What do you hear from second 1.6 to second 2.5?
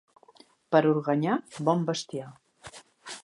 bon bestiar.